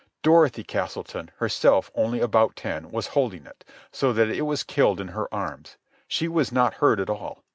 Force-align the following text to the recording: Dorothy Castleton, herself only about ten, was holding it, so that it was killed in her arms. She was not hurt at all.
Dorothy 0.23 0.63
Castleton, 0.63 1.29
herself 1.37 1.91
only 1.93 2.21
about 2.21 2.55
ten, 2.55 2.89
was 2.89 3.05
holding 3.13 3.45
it, 3.45 3.63
so 3.91 4.11
that 4.13 4.29
it 4.31 4.41
was 4.47 4.63
killed 4.63 4.99
in 4.99 5.09
her 5.09 5.31
arms. 5.31 5.77
She 6.07 6.27
was 6.27 6.51
not 6.51 6.73
hurt 6.81 6.99
at 6.99 7.07
all. 7.07 7.43